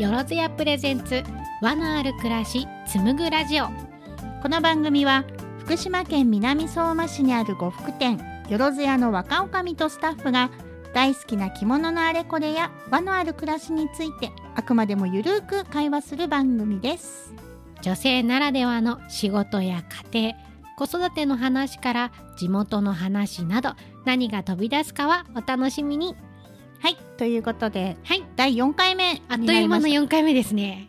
[0.00, 1.22] よろずやプレゼンツ
[1.60, 3.66] 和のある暮らし紡ぐラジオ。
[4.42, 5.26] この番組は
[5.58, 10.50] 福島県南相馬市にある呉服店よろずやの若女将とスタッフが
[10.94, 17.34] 大好きな着物のあれこれや和のある暮らしについてあくまでもゆるく会話する番組です。
[17.82, 20.34] 女性ならではの仕事や家庭
[20.78, 23.74] 子育ての話から地元の話など
[24.06, 26.16] 何が飛び出すかはお楽しみに。
[26.80, 26.96] はい。
[27.16, 28.24] ということではい。
[28.36, 30.88] 第4回目あっという間の4回目ですね。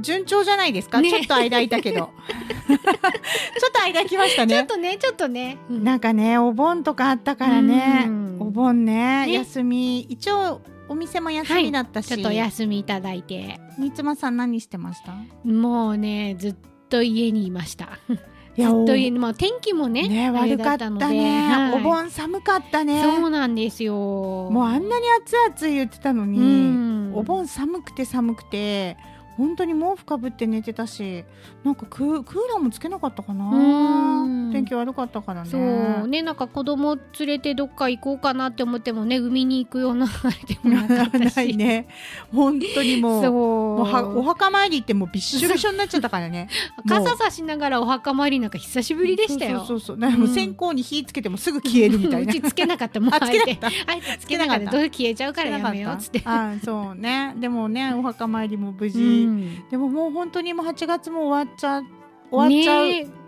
[0.00, 1.10] 順調じゃないですか、ね。
[1.10, 2.10] ちょっと間空いたけど。
[2.68, 5.84] ちょっと間空きましたちょっねとねちょっとね、うん。
[5.84, 8.04] なんかねお盆とかあったからね。
[8.06, 8.36] うん。
[8.40, 9.32] お盆ねね。
[9.32, 10.00] 休み。
[10.00, 13.60] 一応お店も休みだったし、ちょっとお休みいただいて。
[13.78, 15.14] 三つ間さん何してました？
[15.48, 16.54] もうねずっ
[16.88, 17.98] と家にいました。
[18.08, 18.18] い
[18.56, 21.80] ずっと家おにまあ天気もねね悪かったね、はい。
[21.80, 23.02] お盆寒かったね。
[23.02, 23.94] そうなんですよ。
[23.94, 27.12] もうあんなに暑い暑い言ってたのに、うん。
[27.14, 28.96] お盆寒くて寒くて
[29.36, 31.24] 本当に毛布かぶって寝てたし
[31.64, 33.44] なんかクークーラーもつけなかったかな。
[33.44, 34.52] うん。
[34.52, 35.50] 天気悪かったからね。
[35.50, 36.08] そう。
[36.08, 41.36] ねなんか子供連れてどっか行こうかなって思ってもね海に行くようなあれでもなかったし。
[41.36, 41.88] ないね。
[42.32, 43.32] 本当にもうそう。
[43.32, 46.48] もうはお墓参りってもうびっしょびしょになっちゃったからね。
[46.88, 49.58] 傘さしながらお墓参りなんか久しぶりでしたよ。
[49.58, 50.10] そうそうそう。
[50.10, 50.28] そう。
[50.28, 52.30] 線香に火つけてもすぐ消えるみたいな。
[52.30, 53.66] うちつけなかったもうあつけなかった。
[53.68, 53.70] あ
[54.18, 54.70] つけなかった。
[54.70, 56.22] どう消えちゃうからやめようっつって。
[56.24, 57.34] あそうね。
[57.38, 59.25] でもねお墓参りも無事、うん
[59.70, 61.84] でももう本当にもう8月も終わっちゃう
[62.30, 63.26] 終わっちゃう、ねえ。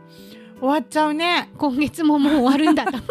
[0.61, 1.51] 終わっちゃうね。
[1.57, 2.99] 今月ももう終わるんだと。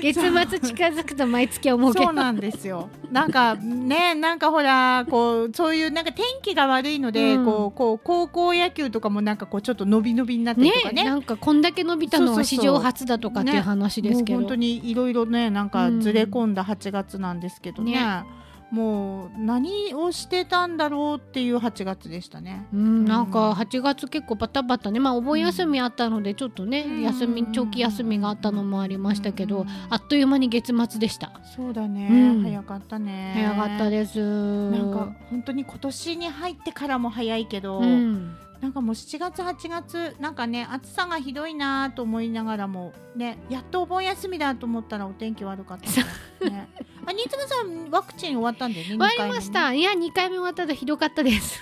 [0.00, 2.04] 月末近づくと毎月思うけど。
[2.06, 2.88] そうなんですよ。
[3.10, 7.44] なんかねなんかほらこうそういうなんか天気が悪いので、うん。
[7.44, 11.04] こうこう高校野球とかもなんかこうちょっと伸び伸びになったりねとかね。
[11.04, 18.24] なんかこんだけ伸びたのは史上初だとかっていう話ですけど、もう本当にいろいろねなんかずれ込んだ8月なんですけどね,、ね
[18.70, 22.66] もう何をしてたんだろうっていう8月でしたね。
[22.72, 24.98] うん、なんか8月結構バタバタね。
[24.98, 27.02] まあお盆休みあったのでちょっとね、うん。
[27.02, 29.68] 休み長期休みがあったのもありましたけど、うん。
[29.88, 31.40] あっという間に月末でした。
[31.44, 32.42] そうだね、うん。
[32.42, 33.32] 早かったね。
[33.34, 34.70] 早かったです。
[34.70, 46.68] なんか本当に今年に入ってからも早いけど、うんなんかもう7月8月なんかね暑さがひどいなと思いながらもねやっとお盆休みだと思ったらお天気悪かったね。
[47.04, 49.72] あ新妻さんワクチン終わったんだよね終わりました。
[49.72, 51.60] いや2回目終わったとひどかったです。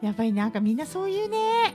[0.00, 1.74] やっぱりなんかみんなそういうね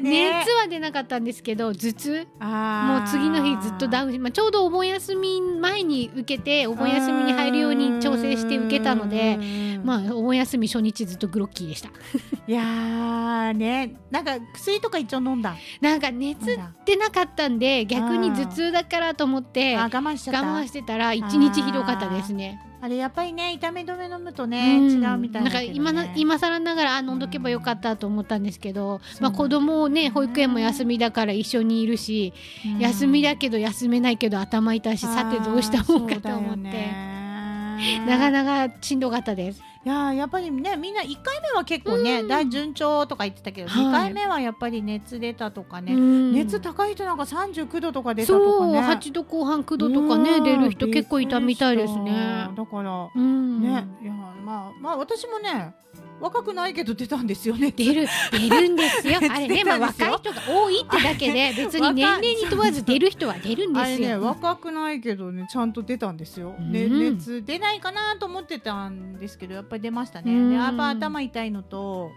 [0.00, 0.40] ね。
[0.40, 2.28] 熱は出なかったんですけど頭痛。
[2.40, 9.42] もう次の日ずっとダウンし、まあ、ちょうどお盆休み前に受けてお盆休みに入るように調整して受けたのでう
[9.82, 9.82] ん。
[9.84, 11.90] まあお盆休み初日ずっとグロッキーでした。
[12.46, 13.94] いやーね。
[14.10, 15.54] なんか薬とか一応飲んだ？
[15.80, 20.24] なんか熱出なかったんで逆に頭痛だからと思って我慢し
[20.72, 22.60] てたら一日ひどかったですね。
[22.80, 25.02] あれやっぱりね痛み止め飲むとね、ん。
[25.02, 32.32] 違うみたいなんか今な今更ながらあ飲んどけばよかったと思ったんですけど、まあ、そうなんだ子供をね保育園も休みだから一緒にいるし、
[32.64, 32.78] うん。
[32.78, 36.70] 休みだけど休めないけど頭痛いしさてどうしたもんかと思って、
[38.06, 39.62] なかななかしんどかったです。
[39.86, 42.28] いやーやっぱりねみんな1回目は結構ね、うん。
[42.28, 43.84] 大順調とか言ってたけど、はい。
[43.84, 46.32] 2回目はやっぱり熱出たとかね、うん。
[46.32, 50.42] 熱高い人なんか39度とか出たとかそうね8度後半9度とかねうん。
[50.42, 52.48] 出る人結構いたみたいですね。
[52.56, 53.62] だからうん。
[53.62, 55.72] ね、いやまあまあ私もね
[56.20, 59.18] 若くないけど出たんですよね出る出る んですよ。
[59.18, 64.22] あれね、まあ若い人が多いってだけで、 別に年齢に問わず出る人は出るんであれねすよ。
[64.22, 72.10] 若くないけどねちゃんと出たんですよ、ねうん熱出ないかなと思ってたんですけどやっぱり出ましたね、うんでやっぱ頭痛いのと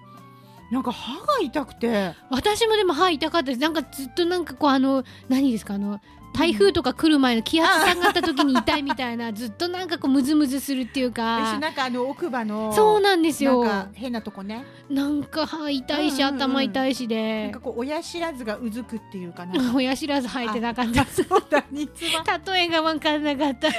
[0.72, 3.60] なんか歯が痛くて私もでも歯痛かったです。
[3.60, 6.00] なんかずっとなんかこうあの何ですかあの。
[6.34, 13.66] 台風とか来る前の気圧下がった時に痛いみたいなずっとなんかこうムズムズするっていう私かなんかあの奥歯のそうなんですよ。
[13.94, 14.64] 変なとこね。
[14.90, 16.42] なんか歯痛いしうんうんうん。
[16.42, 19.54] 頭痛いしなんでかこう親知らずがうずくっていうかな。
[19.76, 21.04] 親知らず生えてなかった。
[22.52, 23.70] 例えが分かんなかった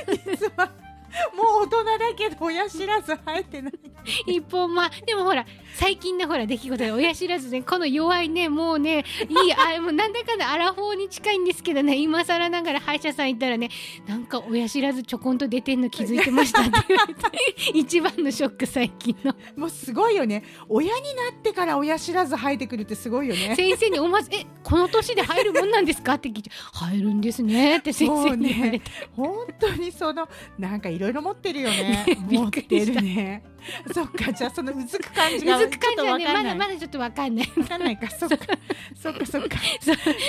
[1.35, 3.73] もう大人だけど親知らず生えてない。
[4.27, 13.69] 一本まあでもほら最近のほら出来事で親知らずねこの弱いねもうねいいあもうなんだかんだアラフォーに近いんですけどね今更ながら歯医者さん行ったらね
[14.07, 17.21] なんか親知らずちょこんと出てんの気づいてましたって言われて
[17.75, 19.35] 一番のショック最近の。
[19.57, 20.45] もうすごいよね。
[20.69, 23.55] 親になってから親知らず生えてくるってすごいよね。
[23.55, 30.29] 先生に思わず「えこの年で入るもんなんですか?」って聞いて「入るんですね」って先生に言われて、本当にその
[30.59, 32.05] なんかいろいろ持ってるよね。
[32.29, 33.43] ね持ってるね
[33.93, 37.53] そっかじゃあそのうずく感じうがずく感じはねまだまだちょっとわかんない。
[37.57, 38.37] わかんないかそっか
[38.95, 39.25] そっか。
[39.25, 39.57] そっか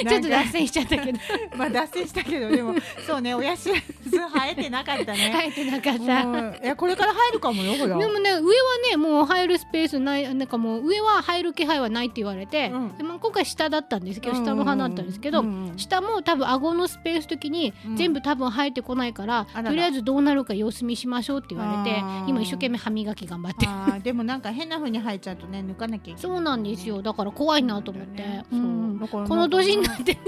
[0.09, 1.19] ちょっと脱線しちゃったけど。
[1.55, 2.75] まあ脱線したけどでも
[3.05, 3.81] そうね親知らず
[4.17, 5.31] 生えてなかったね。
[5.33, 6.25] 生えてなかった。
[6.25, 6.59] うん。
[6.63, 7.97] いやこれから生えるかもよほら。
[7.97, 8.43] でもね上は
[8.89, 12.97] ねもう入るスペースないなんかもう上は入る気配はないって言われて、うん。
[12.97, 15.43] でも今回下だったんですけど下の花だったんですけど、
[15.77, 17.95] 下も多分顎のスペース時にうん。
[17.95, 23.65] 全部多分生えてこないから、とりあえずどうなるか様子見しましょうって言われて今一生懸命歯磨き頑張って。
[23.67, 27.01] あーでもなんか変な風に生えちゃうとね抜かなきゃいけない、そうなんですよ。
[27.01, 28.59] だから怖いなと思って、そう。
[28.59, 28.91] うん。
[29.09, 30.21] この年になってね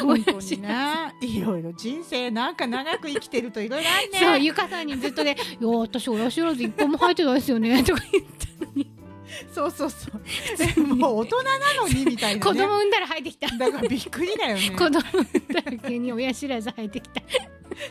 [0.00, 1.40] 本当にねい。
[1.40, 8.49] ろいろ人生なんか長く生きてるといろいろあるねそうゆかさんにずっとね「いや私親知らず一本も生えてないですよね」とか言ったのに、
[9.52, 10.74] そうそうそう。
[10.74, 13.48] で も大人なのにみたいな子ね供産んだら生えてきた。
[13.56, 14.70] だからびっくりだよね。
[14.76, 17.22] 子供産んだら急に親知らず生えてきた。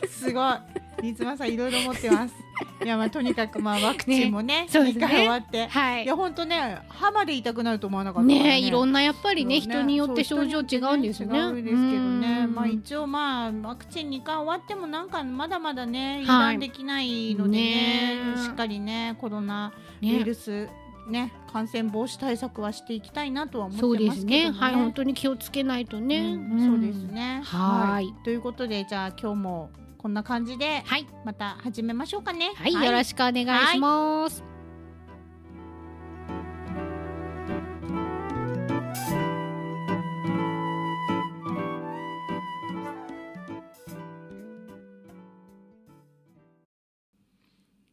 [0.08, 0.54] すごい。
[1.02, 2.34] 三つ葉さんいろいろ持ってます。
[2.84, 5.06] いやまあとにかくまあワクチンもねそうですね。
[5.06, 6.04] 2回終わって、はい。
[6.04, 8.58] いや本当ね歯まで痛くなると思わなかったからね。
[8.60, 11.38] いろんなやっぱりねそう人によって症状違うんですよね。
[11.38, 12.54] 違うんですけどね、うん。
[12.54, 16.54] まあ一応まあワクチン2回終わってもなんかまだまだね油はい。
[16.54, 18.42] 断できないのでね,、ね。
[18.42, 19.72] しっかりねコロナ
[20.02, 20.68] ウイねルス
[21.10, 26.34] ね感染防止対策はしていきたいなとは思ってますすけどねはい本当に気をつけないとね。
[26.34, 27.42] うんそうですね。
[27.44, 32.52] はいということでじゃあ今日もこんな感じではいまた始めましょうかね。
[32.54, 34.49] はい、よろしくお願いします。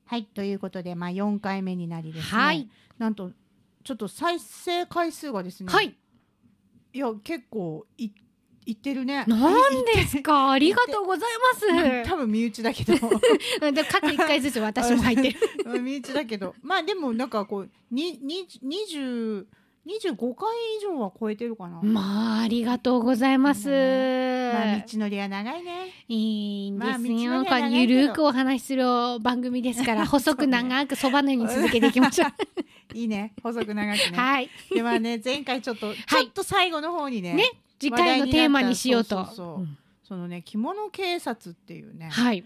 [0.08, 2.42] はいということでまあ4回目になりですね。
[2.42, 3.32] はいなんと
[3.84, 5.72] ちょっと再生回数がですね。
[5.72, 5.96] はい
[6.94, 8.10] いや結構い
[8.66, 9.24] いってるね。
[9.28, 10.52] なんですか？
[10.52, 12.10] ありがとうございます。
[12.10, 12.94] 多分身内だけど
[13.72, 15.40] で各一回ずつ私も入ってる。
[15.82, 19.46] 身内だけどまあでもなんかこうにに20
[19.88, 21.80] 25回以上は超えてるかな。
[21.82, 23.70] まあありがとうございます。
[23.70, 25.94] まあ道のりは長いね。
[26.10, 27.44] いいんですよ。
[27.46, 28.84] まあゆるくお話しする
[29.22, 32.30] 番組ですから、細く長くそばのように続けていきましょう。
[32.94, 34.18] いいね細く長くね。
[34.18, 34.50] はい。
[34.74, 39.26] でまあね前回ちょっと、ちょっと最後の方にねね次回のテーマにしようと。
[39.28, 39.68] そう
[40.04, 42.44] そのね着物警察っていうねはい。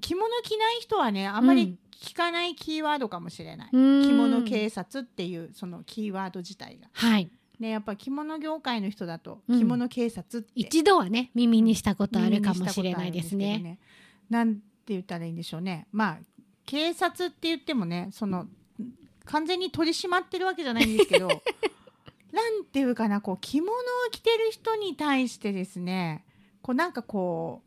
[0.00, 6.88] 着物着ない人はねあまり聞かないキーワードかもしれない、着着物警察っていうそのキーワード自体が。
[6.92, 7.30] はい。
[7.58, 13.46] ねやっぱ着物業界の人だとうん着物警察って一度はね耳にしたことあるかもしれないですね。
[13.46, 13.78] ことあるんけどね。
[14.28, 15.86] なんて言ったらいいんでしょうね。
[15.90, 16.18] まあ
[16.66, 18.46] 警察って言ってもねその
[19.24, 21.28] 完全に取り締まってるわけじゃないんですけど
[22.32, 23.76] なんていうかなこう着物を
[24.10, 26.24] 着てる人に対してですね
[26.60, 27.65] こうなんかこう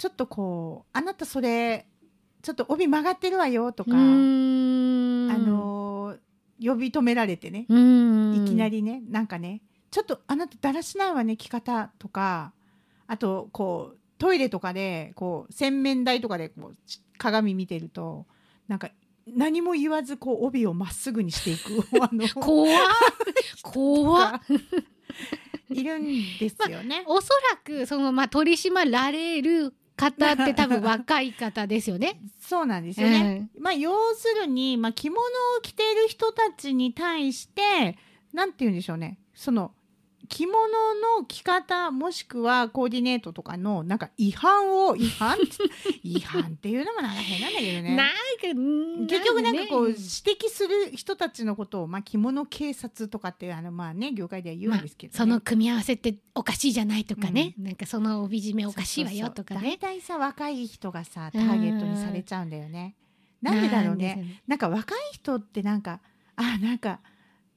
[0.00, 1.86] ちょっとこうあなたそれ
[2.40, 6.16] ちょっと帯曲がってるわよとか、あの
[6.58, 7.66] 呼び止められてね。
[7.68, 9.60] いきなりねなんかね
[9.90, 12.54] ちょっとあなただらしないわね着方とか
[13.08, 18.24] あとこうトイレとかでこう洗面台とかでこうち鏡見てると
[18.68, 18.88] なんか
[19.26, 21.86] 何も言わずこう帯をまっすぐにしていく。
[22.00, 22.78] あの怖っ。
[23.62, 24.40] 怖っ。
[25.68, 26.04] いるん
[26.38, 27.04] ですよね。
[27.06, 32.20] おそらくそのまあ取り締まられる方って多分若い方ですよね。
[32.40, 33.48] そうなんですよね。
[33.58, 37.98] まあ要するに、まあ、着物を着ている人たちに対して
[38.32, 39.72] なんて言うんでしょうねその
[40.30, 40.54] 着物
[41.18, 45.36] の着方もしくはコーディネートとかのなんか違反を違反？
[46.04, 47.96] 違反っていうのもなんか変なんだけどね。
[47.96, 48.14] なんか
[48.48, 59.60] うん結局なんかこうね指摘する人たちのことを、まあ、着物警察とかってあのまあね業界では言うんですけど、ねその組み合わせっておかしいじゃないとかね、なんかその帯締めおかしいわよとかね。
[59.62, 62.94] 大体さ若い人がさターゲットにされちゃうんだよね。
[63.42, 64.40] なんでだろうね。
[64.46, 66.00] なんか若い人ってなんか
[66.36, 67.00] あなんか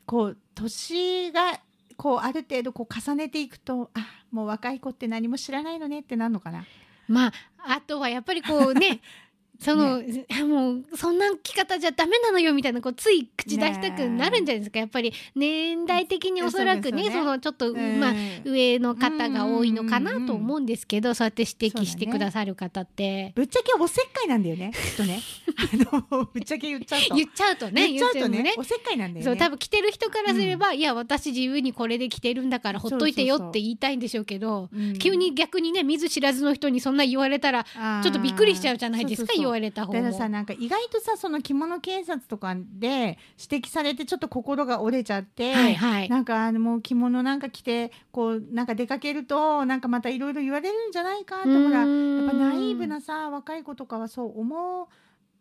[0.06, 1.62] こう年が
[1.94, 6.66] こうある程度こう重ねていくとあもう若い子って何も知らないのねってなるのかな？
[7.08, 7.34] まあ
[7.76, 9.02] あとはやっぱりこうね
[9.64, 10.04] その、
[10.40, 18.00] あもうそんな着方じゃダメなのよみたいなこうつい口出したくなるんじゃないですか、やっぱり年代的におそらくねそそのちょっと、うん。
[18.00, 25.22] まあ上の方が多いのかなと思うんですけど、そうやって指摘してくださる方って、ぶっちゃけおせっかいなんだよねきっとね。
[25.56, 27.16] あのぶっちゃけ言っちゃうと。
[27.16, 29.32] 言っちゃうとね言っちゃうとねおせっかいなんだよね。
[29.32, 34.98] そう多分着てる人からすれば、いや私自由にこれで着てるんだからほっといてよって言いたいんでしょうけどうん。
[34.98, 40.14] 急に逆にね見ず知らずの人にそんな言われたらちょっとびっくりしちゃうじゃないですかそうそうそう言われた方もだから。
[40.14, 43.18] さなんか意外とさその着物警察とかで
[43.52, 54.90] 指摘されてちょっと心が折れちゃって、はいはいなんかあのもう着物なんか着てこうなんか出かけるとなんかまたいろいろ言われるんじゃないかってほらやっぱナイーブなさ若い子とかはそう思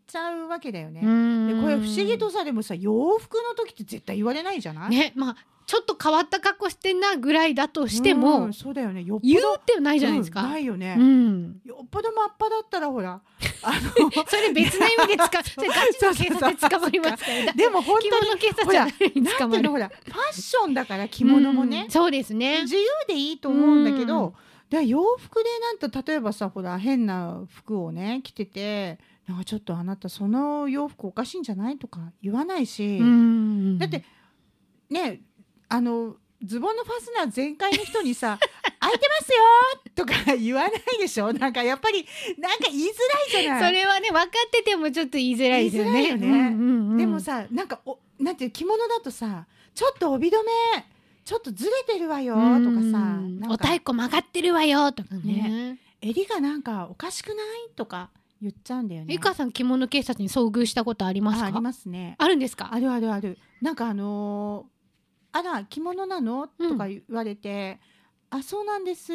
[0.06, 1.00] ちゃうわけだよね。
[1.02, 10.42] うんでこれ不思議とさでもさ洋服の時って絶対言われないじゃない、ねまあちょっと変わった格好してんなぐらいだとしても、うんそうだよねよっぽど言うってないじゃないですか。
[10.42, 13.20] うんないよね、うんよっぽど真っ裸だったらほら
[13.62, 15.42] あのそれ別の意味で使う。
[15.48, 17.46] それガチの警察で捕まりますから。
[17.46, 19.70] だでも本着当に物警察じゃ捕まる。
[19.70, 22.62] ほらファッションだから着物もねうん、そうですね。
[22.62, 24.32] 自由でいいと思うんだけど、うん
[24.72, 28.98] で洋服でなんと例えばさほら変な服をね着てて
[29.32, 33.78] なんかちょっとあなたその洋服おかしいんじゃないとか言わないし、うん。
[33.78, 34.04] だって
[34.90, 35.20] ね
[35.68, 38.38] あのズボンのファスナー全開の人にさ
[38.80, 39.38] 「開いてますよ!」
[39.94, 41.32] とか言わないでしょ。
[41.32, 42.04] なんかやっぱり
[42.38, 43.64] なんか言いづらいじゃない。
[43.68, 46.02] それはね分かっててもちょっと言いづらいですよね。
[46.02, 46.48] 言いづらいよね。
[46.48, 50.84] うんうんうんでもさなんかおなんていう着物だとさちょっと帯留め
[51.24, 52.50] ちょっとずれてるわよとか
[52.90, 55.78] さお太鼓曲がってるわよとかね。
[56.00, 57.70] 襟がなんかおかしくない？
[57.76, 58.10] とか
[58.42, 59.14] 言っちゃうんだよね。
[59.14, 61.44] ゆかさん着物警察に遭遇したことありますか？
[61.44, 62.16] あありますね。
[62.18, 62.70] あるんですか？
[62.72, 63.38] あるあるある。
[63.60, 64.72] なんかあのー
[65.34, 66.50] あら着物なの？
[66.58, 67.80] うんとか言われて、
[68.28, 69.14] あそうなんですっ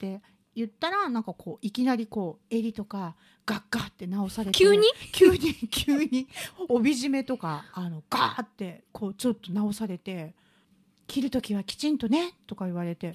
[0.00, 0.22] 言って
[0.54, 3.14] 言ったらなんかこういきなりこう襟とか
[3.46, 4.82] ガッガッって直されて急に？
[5.12, 6.26] 急に急に
[6.68, 10.34] 帯締めとかあのガーってこうちょっと直されて
[11.06, 13.14] 着る時はきちんとねとか言われて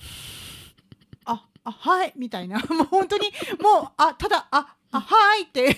[1.64, 2.60] ああはいみたいな。
[2.70, 5.78] もう本当にもうあただああはいって。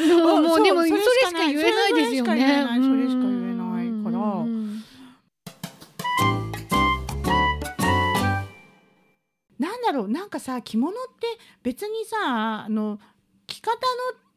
[0.00, 2.66] もうでもそれしか言えないですよね。
[2.82, 3.88] それしか言えない。
[4.04, 4.18] から。
[4.18, 4.82] うん。
[9.58, 10.08] なんだろう。
[10.08, 11.26] なんかさ着物って
[11.62, 12.98] 別にさあの
[13.46, 13.78] 着方の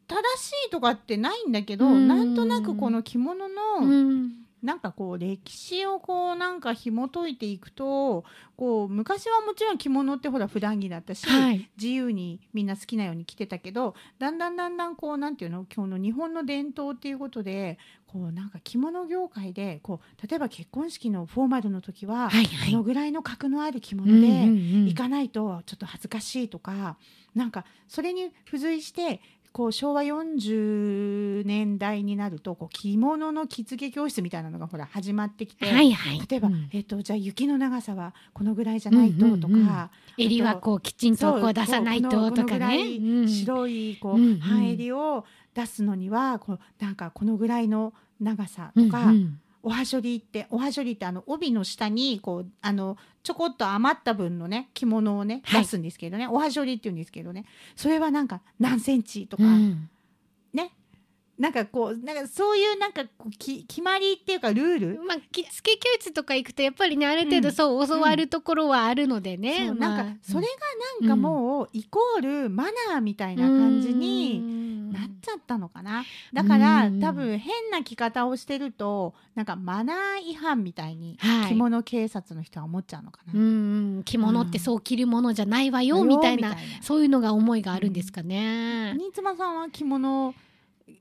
[0.08, 2.08] 正しいとかってないんだけど、うん。
[2.08, 8.24] なんとなくこの着物の、うんなんかこう歴史をこうなんか紐解いていくと
[8.56, 11.68] こう昔はもちろん着物ってほら普段着だったし、はい。
[11.76, 15.66] 自由にみんな好きなように着てたけどだんだんだんだんこうなんていうの？
[15.74, 22.70] 今日の日本の伝統っていうことでこうなんか着物業界でこう例えば結婚式のフォーマルの時は、はいはい。
[22.70, 24.32] このぐらいの格のある着物でうんうんう
[24.84, 26.96] ん行かないとちょっと恥ずかしいとか、
[27.34, 29.20] なんかそれに付随して
[29.52, 36.22] こう昭和40年代になるとこう着物の着付け教室みたいなのがほら始まってきて、はいはい。
[36.26, 36.68] 例えば、うん。
[36.72, 39.60] えっとじゃあ雪の長さはこのぐらいじゃないととか、うんうん。
[39.60, 43.28] うん襟はこうきちんとこう出さないととかね。
[43.28, 44.38] 白いこう、うんうん。
[44.40, 55.62] 半襟を出すのにはこうなんかこのぐらいの長さとか、うんうんおはしょりっておはしょりってあの帯の下にこうあのちょこっと余った分のね着物をねはい。
[55.62, 57.44] 出すんですけどね、おはしょりって言うんですけどね。
[57.76, 59.88] それはなんか何センチとか、うん。
[60.52, 60.72] ね。
[61.38, 65.02] なんかこうなんかそういうなんかこうき決まりっていうかルール？
[65.02, 67.54] まあ着付け教室とか行くとやっぱりねある程度うん。
[67.54, 69.66] そう教わるところはあるのでね。
[69.68, 70.14] そうまあなん。
[70.14, 70.48] かそれが
[71.00, 76.04] なんかもうイコールマナーみたいな感じにになっちゃったのかな？
[76.32, 81.48] だからうん多分変な着方をしてるとなんかマナー違反みたいにはい。
[81.48, 83.32] 着物警察の人は思っちゃうのかな。
[83.34, 84.02] うんうん。
[84.04, 86.82] 着物ってそう着るものじゃないわよみたいなみたいな。
[86.82, 88.94] そういうのが思いがあるんですかね。
[88.96, 90.34] 新妻さんは着物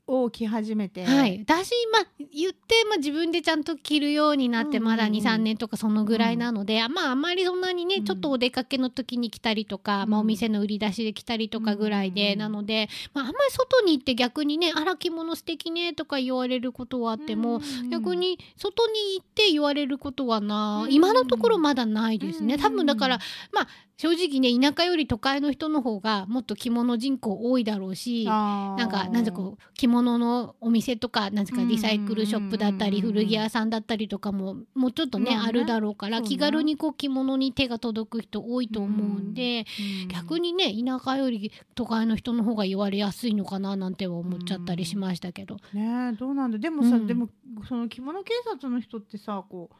[0.08, 4.98] を着始めて、はい、私、まあ、言って、まあ、自分でちゃんと着るようになってうんうんうん。
[4.98, 8.06] まだ23年とかそのぐらいなので、まああんまりそんなにね、うん。
[8.06, 12.40] ちょっとお出かけの時に着たりとか、まあ、うんお店の売り出しで着たりとかぐらいで、うんうんうん。
[12.40, 22.56] なので、まあ、あんまり外に行って逆にね「あら着物素敵ね」とか言われることはあっても、逆に外に行って言われることはな、うん今のところまだないですね。
[22.56, 22.62] うん。
[22.62, 23.20] 多分だから
[23.52, 23.68] まあ
[24.01, 28.25] 正直ね田舎より都会の人の方がもっと着物人口多いだろうし。
[28.25, 35.50] ななんかなんでこう着物のお店とかなんかうんリサイクルショップだったりうん古着屋さんだったりとかももうちょっとねまあね。
[35.50, 39.65] あるだろうから気軽にこう着物に手が届く人多いと思うんで
[40.08, 45.58] 逆にね田舎より都会の人の方が言われやすいのかななんて思っちゃったりしましたけど。
[45.74, 46.58] ねえどうなんだ。
[46.58, 47.05] でもさ、うん。
[47.05, 47.29] でも
[47.70, 49.75] その着物警察の人ってさこう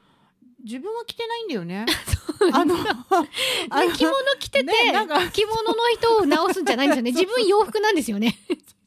[0.64, 1.86] 自分は着てないんだよね。
[2.54, 2.76] あの
[3.70, 4.92] あの着物着ててね
[5.32, 7.12] 着物の人を直すんじゃないんですよね。
[7.14, 8.38] 自分洋服なんですよね。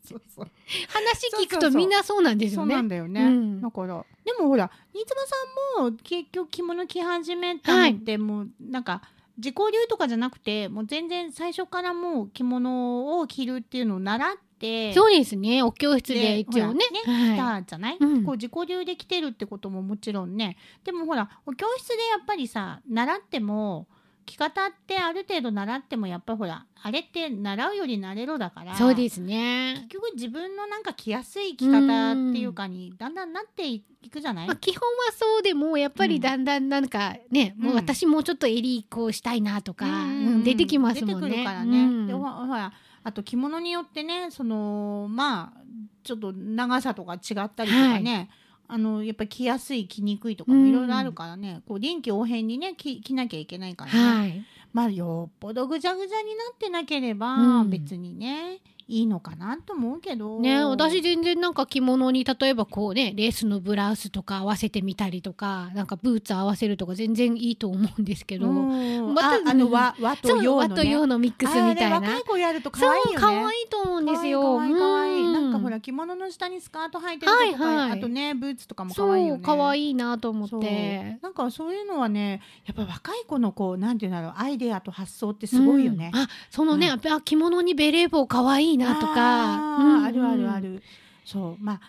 [0.06, 0.50] そうそう
[0.88, 1.58] 話聞くそう。
[1.58, 3.60] そうそうとみんなそうなんですそうよねなんだよね、うん。
[3.60, 5.36] だからでもほら新妻さ
[5.80, 9.02] んも結局着物着始めたのってもうなんか
[9.36, 14.92] 自己流とかじゃなくてもう全然最初からもう着物を着るっていうのを習って。
[14.94, 15.62] そうですね。
[15.62, 16.84] お教室でで一応ね。
[17.04, 17.62] ほら来はい。
[17.62, 18.24] たじゃない、うん。
[18.24, 20.56] こう自己流で来てるってことももちろんね。
[20.84, 23.86] でもほらお教室でやっぱりさ習っても
[24.26, 29.74] 着方ってある程度習ってもやっぱりほらあれって習うより慣れろだからそうですね。
[29.74, 40.26] 結局自分のなんか着やすい着方っていうかにだんだんなっていくじゃない、まあ、基本はそうでもやっぱりだんだんなんかね、もう私もうちょっと襟こうしたいなとか、うん。
[40.26, 41.28] うん出てきますもんね。
[41.28, 41.84] 出てくるからね。
[41.84, 42.06] うん。
[42.06, 42.72] でほほら
[43.04, 45.60] あと着物によってねそのまあ
[46.02, 48.30] ちょっと長さとか違ったりとかね、
[48.66, 54.44] あのやっぱり着やすい着にくいとかもいろいろあるからね、こう臨機応変にね着着なきゃいけないからね、はい。
[54.72, 57.70] まあよっぽどぐちゃぐちゃになってなければ、うん。
[57.70, 60.40] 別にねいいのかなと思うけど。
[60.40, 69.14] ね、私全然なんか着物に例えばこうねレースのブラウスとか合わせてみたりとかなんかブーツ合わせるとか全然いいと思うんですけど、うん。
[69.14, 70.68] またああの和和と洋のね。
[70.68, 71.96] 和と洋のミックスみたいな。
[72.00, 73.16] 若い子やると可愛いよね。
[73.18, 74.42] 可愛いと思うんですよ。
[74.58, 75.24] 可愛いい。
[75.24, 75.32] うん。
[75.32, 77.98] なんかほら着物の下にスカート履いてる子とか、はいはい。
[77.98, 79.40] あとねブーツとかも可そ愛いよね。
[79.42, 81.18] う可愛いなと思って。
[81.22, 86.20] なんかそういうのはねやっぱ若い子のこうなんていうんだろうアイデアと発想ってすごいよね、うん。
[86.20, 87.12] あそのね、うん。
[87.12, 89.76] あ着物にベレー帽可愛いなとか。
[89.78, 90.82] うんあるあるある。
[91.24, 91.62] そう。
[91.62, 91.80] まあ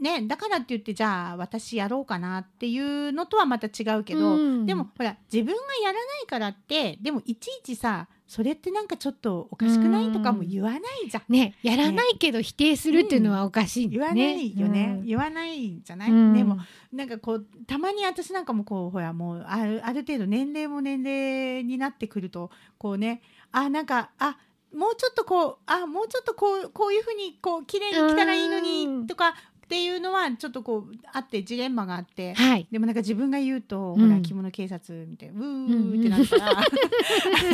[0.00, 4.66] ねだからって言ってじゃあ私やろうかなっていうのとはまた違うけど、うん。
[4.66, 11.32] でもほら自分がやらないからってでもいちいちさそれってなんかちょっとおかしくないとかも言わないじゃん。
[11.32, 13.92] ねやらないけど否定するっていうのはおかしい、ね。
[13.92, 15.06] 言わないよね、うん。
[15.06, 16.34] 言わないじゃない、うん。
[16.34, 16.58] でも
[16.92, 24.36] なんかこうたまに私なんかもこうほらもうあるある程度年齢も年齢になってくるとこうねあなんかあ
[24.74, 28.62] もうちょっとこうあもうちょっとこうこういうふうにこう綺麗に着たらいいのうん
[29.02, 29.34] にとか
[29.68, 32.32] っていうのはちょっとこうあってジレンマがあって。
[32.32, 32.66] はい。
[32.72, 34.08] でもなんか自分が言うと、うん。
[34.08, 36.58] ほら着物警察みたいなうーってなったら、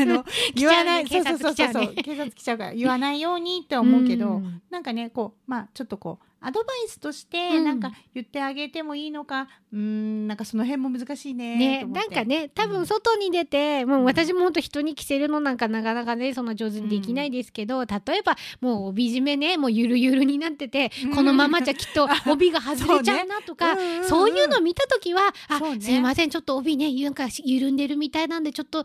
[0.00, 4.62] あの言わないそうそうそうそう警察来ちゃうから言わないようにって思うけど、ん。
[4.70, 7.64] なんかねこうまあちょっとこうアドバイスとしてうん。
[7.64, 21.14] なんか言ってあげてもいいのかうーんなんかその辺も難しいねね、なんかね多分外に出て、もう私も本当人に着せるのなんかなかなかねそんな上手にできないですけど、例えばもう帯締めねもうゆるゆるになってて、うん。
[21.14, 28.84] このままじゃきっと 帯が外れちゃうなとか、そういうの見た時は「あ、すいませんちょっと帯ねなんか緩んでるみたいなんでちょっと。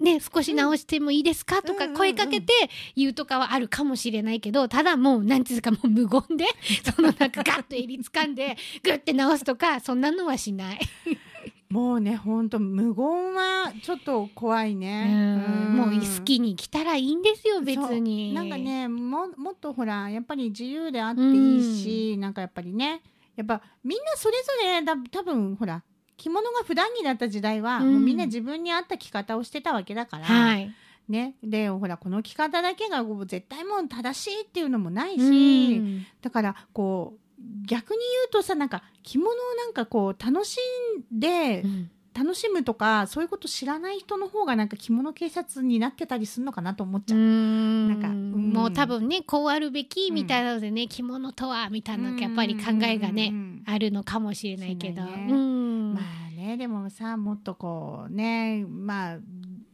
[0.00, 1.60] ね、少し直してもいいですか？
[1.62, 1.96] とかうんうんうん。
[1.98, 2.52] 声かけて
[2.94, 6.44] 言うとかはあるかもしれないけどただもうなんていうかもう無言で
[6.94, 10.78] そのなんかガッと襟掴んでグッて直すとかそんなのはしない。
[11.68, 15.44] もうねほんと無言はちょっと怖いね。
[15.68, 15.76] うん。
[15.76, 18.32] もう好きに来たらいいんですよ別に。
[18.32, 23.02] なんかねももっとほらやっぱり自由であっていいし、なんかやっぱりね。
[23.36, 25.82] やっぱみんなそれぞれだ多分ほら
[26.18, 27.92] 着物が普段着だった時代は、うん。
[27.92, 30.70] もうみんな自分に合った着方をしてたわけだから、はい。
[31.08, 35.24] ね、でほらこの着方だけが絶対もう正しいっていうのもないし、う
[35.80, 36.06] ん。
[36.20, 40.58] だからこう逆に言うとさなんか着物をなんかこう楽し
[41.14, 47.18] んでうん楽しむとかそういうこと知らない人の方がなんか着物警察になってたりするのかなと思っちゃう。
[47.18, 48.50] なんかうん。
[48.52, 53.62] もう多分ねこうあるべきみたいなのでね、着物とはみたいなやっぱり考えがね、うん。
[53.66, 55.02] あるのかもしれないけど。
[55.02, 55.28] ね。
[55.30, 55.94] うん。
[55.94, 59.18] まあねでもさもっとこうねまあ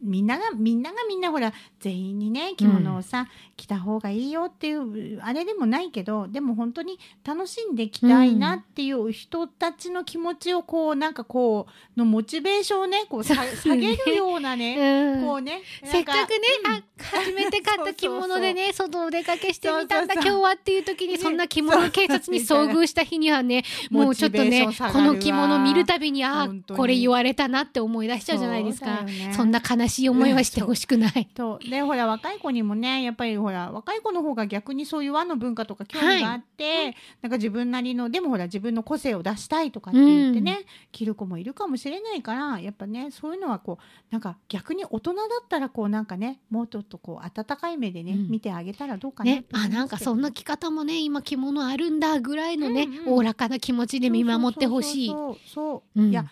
[0.04, 15.26] みんながみんながみんなほら全員にね着物をさ、着た方がいいよっていうあれでもないけどでも本当に楽しんで着たいなっていう人たちの気持ちをこうなんかこうのモチベーションをねこうさ下げるようなね、うん。
[15.26, 16.74] こうねせっかくね、なん。
[16.74, 20.14] あ初めて買った着物でね 外お出かけしてみたんだ。
[20.14, 21.18] 今日はっていう時にね。
[21.18, 26.78] そんな着物警察に遭遇した日にはねもうちょっとねこの着物見るたびにあ本当に。
[26.78, 29.04] これ言われたなって思い出しちゃうじゃないですか。
[29.32, 31.28] そんな悲しい思いはしてほしくない。
[31.34, 40.60] とでほら若い子にもねやっぱりほら若い子の方が逆にそういう和の文化とか興味があって、なんか自分なりのでもほら自分の個性を出したいとかって言ってね、
[40.92, 48.30] 着る子もいるかもしれないからやっぱねそういうのはこうなんか逆に大人だったらこうなんかねもうちょっとこう温かい目でね、うん。
[48.30, 53.08] 見てあげたらどうかなね、あなんかそんな着方もね今着物あるんだぐらいのねうんうん。
[53.14, 55.08] おおらかな気持ちで見守ってほしい。
[55.08, 56.26] そういや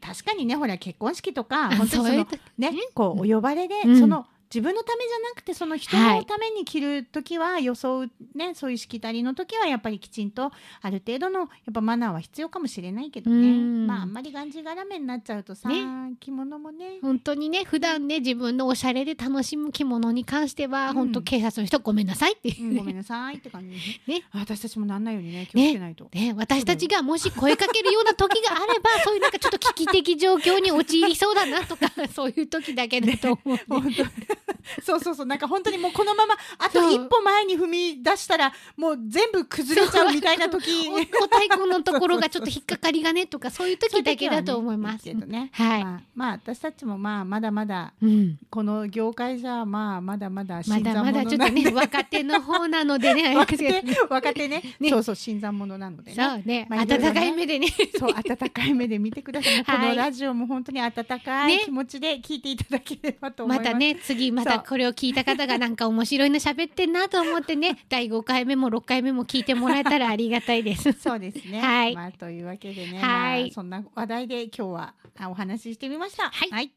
[0.00, 4.00] 確かにねほら結婚式とかあ本当にそのそういう時ね、こうお呼ばれで、うん。
[4.00, 6.18] その自分のためじゃなくてその人はい。
[6.18, 13.86] のために着る時は装うねそういうしきたりの時はやっぱりきちんとある程度のやっぱマナーは必要かもしれないけどね、うん。
[13.86, 16.98] まああんまりがんじがらめになっちゃうとさ、ね着物もね。
[17.02, 20.94] 本当にね普段ね自分のおしゃれで楽しむ着物に関しては、うん。
[20.94, 24.22] 本当警察の人ごめんなさいっていうう、んごめんなさいって感じでね。
[24.32, 25.46] 私たちもなんないようにね。
[25.50, 26.08] 気をつけないと。
[26.14, 34.04] ね、私たちがもし声かけるような時があれば そういうなんかちょっと危機的状況に陥りそうだなとかそういう時だけだと思う、本当
[34.82, 45.04] そうそうそうなんか本当にもうこのままあと一歩前に踏み出したらもう全部崩れちゃうみたいな時おお太鼓のところがちょっと引っかかりがねとか そういう時だけだと思います。
[45.04, 70.92] けどねはい、まあ、まあ私たちもまあまだまだうん、この業界じゃまあまだまだま新参だまだちょっとね若手の方なのでね若手ねねそうそう新参者なのでねそうね、ま温かい目でねそう温かい目で見てください、こはいのラジオも本当に温かいね気持ちで聞いていただければと思います、またね次またあこれを聞いた方がなんか面白いの喋ってんなと思ってね 第5回目も6回目も聞いてもらえたらありがたいです。
[70.92, 71.60] そうですね。
[71.60, 76.30] はいまあというわけでね、はいまあそんな話題で今日はあお話ししてみました。
[76.30, 76.72] はいはい。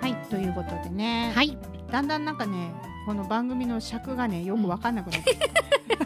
[0.00, 1.56] はいということでね、はい
[1.90, 2.72] だんだんなんかね
[3.08, 5.38] この番組の尺がねよくわかんなくなって。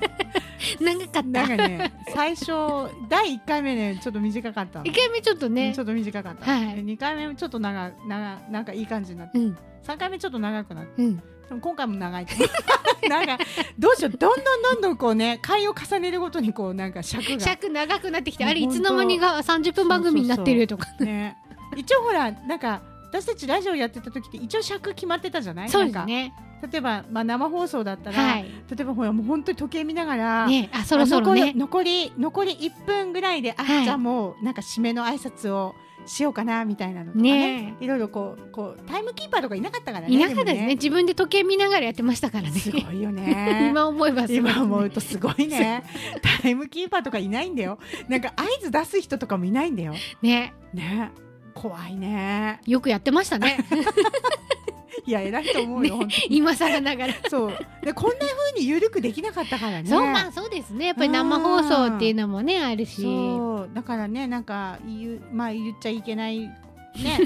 [0.79, 1.23] 長かった。
[1.25, 2.53] なんかね最初
[3.09, 4.85] 第1回目ねちょっと短かったの。
[4.85, 5.73] 1回目ちょっとね。
[5.75, 6.77] ちょっと短かった、はい。
[6.77, 9.39] で2回目ちょっと長長なんかいい感じになって。
[9.41, 9.59] うん。
[9.83, 11.03] 3回目ちょっと長くなって。
[11.03, 11.23] うん。
[11.61, 12.25] 今回も長い。
[12.25, 12.35] と
[13.11, 13.37] なんか
[13.77, 14.11] どうしよう。
[14.17, 17.41] どんどんどんどんこうね回を重ねるごとにこうなんか尺が。
[17.41, 21.37] 尺長くなってきてあれいつの間にが30分番組になってるとかね。
[21.75, 25.69] 一応ほらなんか私たちラジオやってた時って一応尺決まってたじゃない？
[25.69, 26.33] そうですね。
[26.37, 28.45] か例えば、まあ、生放送だったら、はい。
[28.45, 31.53] 例えばほらもう本当に時計見ながら、ねあそろそろね。
[31.55, 33.85] 残り残り残り1分ぐらいであ、はい。
[33.85, 35.75] じゃあもうなんか締めの挨拶を
[36.07, 37.63] しようかなみたいなのとかね。
[37.63, 37.77] ね。
[37.81, 40.75] いろいろこうこうタイムキーパーとかいなかったからねいなかったですもね。
[40.75, 42.53] 自分で時計見ながらやってましたからね。
[42.53, 43.67] すごいよね。
[43.71, 44.51] 今思えばすごいですね。
[44.53, 45.83] 今思うとすごいね。
[46.43, 47.79] タイムキーパーとかいないんだよ。
[48.09, 49.95] なんか合図出す人とかもいないんだよ。
[50.23, 50.55] ね。
[50.73, 51.11] ね。
[51.55, 52.61] 怖いね。
[52.67, 53.59] よくやってましたね
[55.07, 56.37] いや偉いと思うよ、本当に。
[56.37, 57.15] 今更ながら。
[57.29, 57.53] そう。
[57.83, 59.89] でこんな風に緩くできなかったからね。
[59.89, 60.87] そうまあそうですね。
[60.87, 63.03] やっぱり生放送っていうのもねあるし。
[63.03, 63.75] そう。
[63.75, 66.51] だからねなんか言うまあ言っちゃいけないね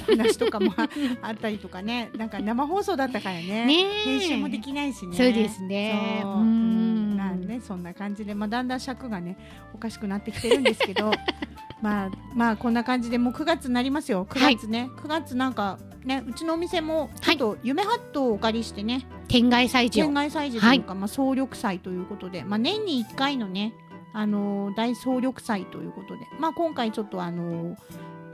[0.06, 0.88] 話とかもあ
[1.22, 2.10] あったりとかね。
[2.16, 3.64] なんか生放送だったからね。
[3.66, 3.74] ね
[4.06, 4.18] え。
[4.18, 5.16] 編集もできないしね。
[5.16, 6.20] そうですね。
[6.22, 6.44] そう。
[6.44, 7.14] ん。
[7.14, 7.16] ん。
[7.16, 9.36] なんねそんな感じで、まあ、だんだん尺がね
[9.74, 11.10] おかしくなってきてるんですけど。
[11.82, 14.24] まあまあこんな感じでもう9月になりますよ。
[14.24, 20.04] 9月ね、9月なんかねうちのお店もちょっと夢ハットをお借りしてね、天外祭事を。
[20.04, 23.74] 県外祭事というか、まあ、総力祭ということで、まあ、年に1回のね、
[24.12, 27.76] あのー大総力祭ということで、まあ、今回ちょっとあのー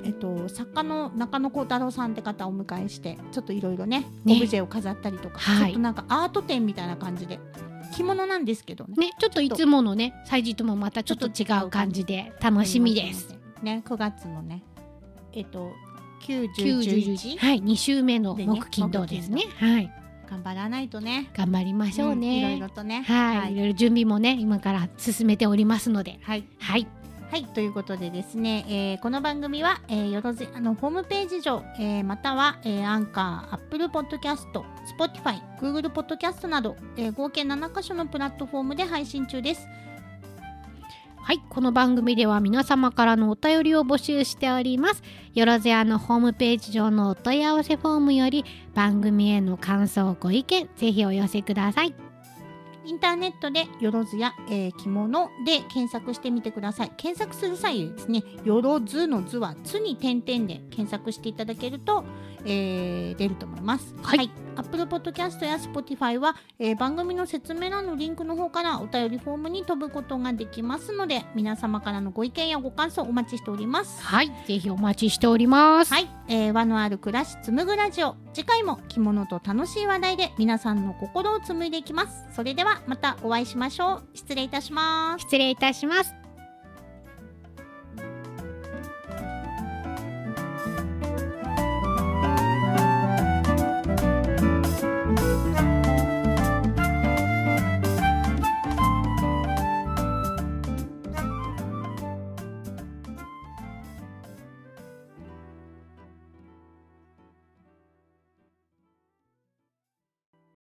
[0.05, 4.37] えっと、作家の中野幸太郎さんって方をお迎えしてちょっといろいろねね。
[4.37, 5.71] オブジェを飾ったりとか、はい。
[5.71, 7.41] ちょっとなんかアート展みたいな感じで。
[7.93, 8.95] 着物なんですけどね。
[8.97, 13.37] ねちょっといつものね祭事ともまたちょっと違う感じで楽しみです。
[13.63, 14.65] ね9月のね
[15.33, 15.73] えっと
[16.23, 19.43] 9 9 10 11 11はい2週目の木金土ですね。
[19.59, 19.93] はい。
[20.31, 21.29] 頑張らないとね。
[21.37, 22.69] 頑張りましょううんいろいねろ。
[22.71, 23.03] とね。
[23.07, 23.53] はい、、はい。
[23.55, 26.45] いろいろ準備もね今から進めておりますので、はい。
[26.59, 26.87] はい。
[27.31, 39.67] はい、ということでですね、えーこの番組は、えーよろずやのホームページ上、えーまたは、えーアンカー、 Apple Podcast、 Spotify、 Google Podcast など、えー合計7カ所のプラットフォームで配信中です。
[41.25, 45.05] はい、この番組では皆様からのお便りを募集しております。
[45.35, 51.95] よろずやのホームページ上のお問い合わせフォームより番組への感想ご意見ぜひお寄せください。
[52.85, 56.93] インターネットでよろずや、えー着物で検索してみてください。
[56.97, 62.05] 検索する際ですね、よろずの図はつに点々で検索していただけると、
[62.45, 63.95] えー出ると思います。
[64.03, 74.03] はい、Apple Podcast や Spotify は、えー番組の説明欄のリンクの方からお便りフォームに飛ぶことができますので、皆様からのご意見やご感想お待ちしております。
[74.03, 75.93] はい、ぜひお待ちしております。
[75.93, 86.22] はい、えー和のある暮らし紡ぐラジオ次回も着物と楽しい話題で皆さんの心を紡いでいきますそれではまたお会いしましょう失礼いたします失礼いたします。